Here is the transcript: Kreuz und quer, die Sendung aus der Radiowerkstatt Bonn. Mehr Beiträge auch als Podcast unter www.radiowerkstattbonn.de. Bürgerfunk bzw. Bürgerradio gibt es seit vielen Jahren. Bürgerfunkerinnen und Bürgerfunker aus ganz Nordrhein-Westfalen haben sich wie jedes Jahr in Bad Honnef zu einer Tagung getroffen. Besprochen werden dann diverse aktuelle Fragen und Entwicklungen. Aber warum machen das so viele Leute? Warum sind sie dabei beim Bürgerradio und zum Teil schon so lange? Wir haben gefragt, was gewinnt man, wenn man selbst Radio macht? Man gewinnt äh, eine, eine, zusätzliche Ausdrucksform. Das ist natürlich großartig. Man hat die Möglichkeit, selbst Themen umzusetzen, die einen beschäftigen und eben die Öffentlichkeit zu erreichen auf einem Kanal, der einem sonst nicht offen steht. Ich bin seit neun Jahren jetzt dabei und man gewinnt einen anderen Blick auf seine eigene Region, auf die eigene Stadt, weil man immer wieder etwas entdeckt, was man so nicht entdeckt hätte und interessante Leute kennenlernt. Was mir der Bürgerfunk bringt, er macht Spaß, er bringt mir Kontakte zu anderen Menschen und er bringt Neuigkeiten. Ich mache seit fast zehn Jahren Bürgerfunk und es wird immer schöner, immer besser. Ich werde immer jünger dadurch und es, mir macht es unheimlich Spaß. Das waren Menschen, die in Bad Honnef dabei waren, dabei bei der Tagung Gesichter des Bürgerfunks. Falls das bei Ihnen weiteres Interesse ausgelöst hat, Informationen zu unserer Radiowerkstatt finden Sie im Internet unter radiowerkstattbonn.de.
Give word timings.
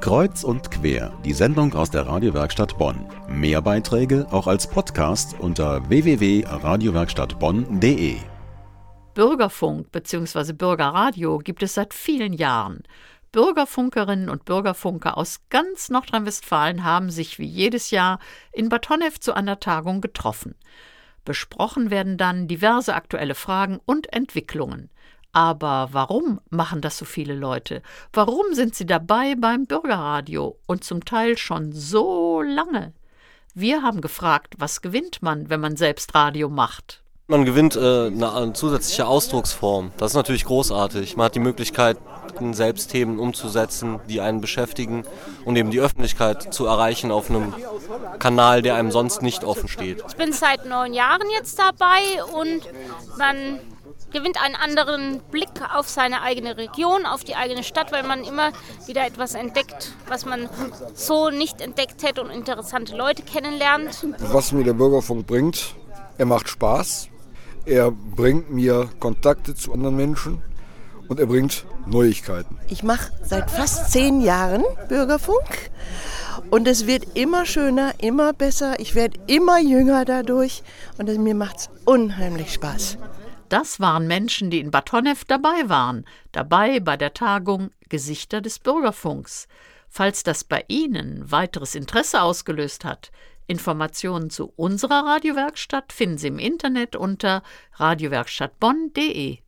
Kreuz 0.00 0.44
und 0.44 0.70
quer, 0.70 1.12
die 1.24 1.32
Sendung 1.32 1.74
aus 1.74 1.90
der 1.90 2.06
Radiowerkstatt 2.06 2.76
Bonn. 2.76 3.06
Mehr 3.28 3.62
Beiträge 3.62 4.26
auch 4.30 4.46
als 4.46 4.68
Podcast 4.68 5.34
unter 5.38 5.88
www.radiowerkstattbonn.de. 5.88 8.16
Bürgerfunk 9.14 9.90
bzw. 9.92 10.52
Bürgerradio 10.52 11.38
gibt 11.38 11.62
es 11.62 11.72
seit 11.74 11.94
vielen 11.94 12.34
Jahren. 12.34 12.82
Bürgerfunkerinnen 13.32 14.28
und 14.28 14.44
Bürgerfunker 14.44 15.16
aus 15.16 15.40
ganz 15.48 15.88
Nordrhein-Westfalen 15.88 16.84
haben 16.84 17.10
sich 17.10 17.38
wie 17.38 17.46
jedes 17.46 17.90
Jahr 17.90 18.18
in 18.52 18.68
Bad 18.68 18.90
Honnef 18.90 19.18
zu 19.20 19.34
einer 19.34 19.58
Tagung 19.58 20.00
getroffen. 20.00 20.54
Besprochen 21.24 21.90
werden 21.90 22.18
dann 22.18 22.48
diverse 22.48 22.94
aktuelle 22.94 23.34
Fragen 23.34 23.80
und 23.86 24.12
Entwicklungen. 24.12 24.90
Aber 25.34 25.88
warum 25.90 26.40
machen 26.48 26.80
das 26.80 26.96
so 26.96 27.04
viele 27.04 27.34
Leute? 27.34 27.82
Warum 28.12 28.54
sind 28.54 28.76
sie 28.76 28.86
dabei 28.86 29.34
beim 29.34 29.66
Bürgerradio 29.66 30.56
und 30.66 30.84
zum 30.84 31.04
Teil 31.04 31.36
schon 31.36 31.72
so 31.72 32.40
lange? 32.40 32.94
Wir 33.52 33.82
haben 33.82 34.00
gefragt, 34.00 34.54
was 34.58 34.80
gewinnt 34.80 35.22
man, 35.22 35.50
wenn 35.50 35.60
man 35.60 35.76
selbst 35.76 36.14
Radio 36.14 36.48
macht? 36.48 37.03
Man 37.26 37.46
gewinnt 37.46 37.74
äh, 37.74 37.78
eine, 37.78 38.34
eine, 38.34 38.52
zusätzliche 38.52 39.06
Ausdrucksform. 39.06 39.92
Das 39.96 40.10
ist 40.10 40.14
natürlich 40.14 40.44
großartig. 40.44 41.16
Man 41.16 41.24
hat 41.24 41.34
die 41.34 41.40
Möglichkeit, 41.40 41.96
selbst 42.50 42.90
Themen 42.90 43.18
umzusetzen, 43.18 43.98
die 44.10 44.20
einen 44.20 44.42
beschäftigen 44.42 45.04
und 45.46 45.56
eben 45.56 45.70
die 45.70 45.80
Öffentlichkeit 45.80 46.52
zu 46.52 46.66
erreichen 46.66 47.10
auf 47.10 47.30
einem 47.30 47.54
Kanal, 48.18 48.60
der 48.60 48.74
einem 48.74 48.90
sonst 48.90 49.22
nicht 49.22 49.42
offen 49.42 49.68
steht. 49.68 50.04
Ich 50.06 50.16
bin 50.16 50.32
seit 50.32 50.66
neun 50.66 50.92
Jahren 50.92 51.30
jetzt 51.30 51.58
dabei 51.58 52.24
und 52.34 52.68
man 53.16 53.58
gewinnt 54.12 54.42
einen 54.42 54.56
anderen 54.56 55.20
Blick 55.30 55.48
auf 55.74 55.88
seine 55.88 56.20
eigene 56.20 56.58
Region, 56.58 57.06
auf 57.06 57.24
die 57.24 57.36
eigene 57.36 57.64
Stadt, 57.64 57.90
weil 57.90 58.02
man 58.02 58.24
immer 58.24 58.52
wieder 58.86 59.06
etwas 59.06 59.34
entdeckt, 59.34 59.92
was 60.08 60.26
man 60.26 60.50
so 60.92 61.30
nicht 61.30 61.62
entdeckt 61.62 62.02
hätte 62.02 62.20
und 62.20 62.28
interessante 62.28 62.94
Leute 62.94 63.22
kennenlernt. 63.22 64.06
Was 64.18 64.52
mir 64.52 64.64
der 64.64 64.74
Bürgerfunk 64.74 65.26
bringt, 65.26 65.74
er 66.18 66.26
macht 66.26 66.48
Spaß, 66.48 67.08
er 67.66 67.90
bringt 67.90 68.50
mir 68.50 68.88
Kontakte 69.00 69.54
zu 69.54 69.72
anderen 69.72 69.96
Menschen 69.96 70.42
und 71.08 71.20
er 71.20 71.26
bringt 71.26 71.64
Neuigkeiten. 71.86 72.58
Ich 72.68 72.82
mache 72.82 73.12
seit 73.22 73.50
fast 73.50 73.92
zehn 73.92 74.20
Jahren 74.20 74.64
Bürgerfunk 74.88 75.70
und 76.50 76.66
es 76.66 76.86
wird 76.86 77.16
immer 77.16 77.46
schöner, 77.46 77.92
immer 77.98 78.32
besser. 78.32 78.80
Ich 78.80 78.94
werde 78.94 79.18
immer 79.26 79.60
jünger 79.60 80.04
dadurch 80.04 80.62
und 80.98 81.08
es, 81.08 81.18
mir 81.18 81.34
macht 81.34 81.56
es 81.56 81.70
unheimlich 81.84 82.52
Spaß. 82.52 82.98
Das 83.48 83.78
waren 83.78 84.06
Menschen, 84.06 84.50
die 84.50 84.60
in 84.60 84.70
Bad 84.70 84.90
Honnef 84.92 85.24
dabei 85.24 85.68
waren, 85.68 86.04
dabei 86.32 86.80
bei 86.80 86.96
der 86.96 87.14
Tagung 87.14 87.70
Gesichter 87.88 88.40
des 88.40 88.58
Bürgerfunks. 88.58 89.46
Falls 89.88 90.24
das 90.24 90.42
bei 90.42 90.64
Ihnen 90.66 91.30
weiteres 91.30 91.74
Interesse 91.76 92.22
ausgelöst 92.22 92.84
hat, 92.84 93.12
Informationen 93.46 94.30
zu 94.30 94.52
unserer 94.56 95.04
Radiowerkstatt 95.04 95.92
finden 95.92 96.18
Sie 96.18 96.28
im 96.28 96.38
Internet 96.38 96.96
unter 96.96 97.42
radiowerkstattbonn.de. 97.74 99.43